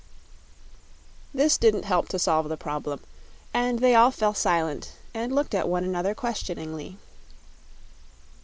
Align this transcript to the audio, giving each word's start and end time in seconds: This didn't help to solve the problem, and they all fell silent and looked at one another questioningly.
This 1.31 1.59
didn't 1.59 1.85
help 1.85 2.07
to 2.09 2.17
solve 2.17 2.49
the 2.49 2.57
problem, 2.57 3.01
and 3.53 3.77
they 3.77 3.93
all 3.93 4.09
fell 4.09 4.33
silent 4.33 4.93
and 5.13 5.31
looked 5.31 5.53
at 5.53 5.69
one 5.69 5.83
another 5.83 6.15
questioningly. 6.15 6.97